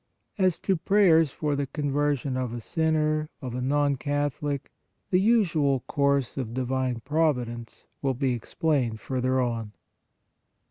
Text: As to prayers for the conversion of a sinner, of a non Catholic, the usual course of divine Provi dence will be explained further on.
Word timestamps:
As 0.39 0.57
to 0.61 0.75
prayers 0.77 1.31
for 1.31 1.55
the 1.55 1.67
conversion 1.67 2.35
of 2.35 2.53
a 2.53 2.59
sinner, 2.59 3.29
of 3.39 3.53
a 3.53 3.61
non 3.61 3.97
Catholic, 3.97 4.71
the 5.11 5.21
usual 5.21 5.81
course 5.81 6.37
of 6.37 6.55
divine 6.55 7.01
Provi 7.01 7.45
dence 7.45 7.85
will 8.01 8.15
be 8.15 8.33
explained 8.33 8.99
further 8.99 9.39
on. 9.39 9.73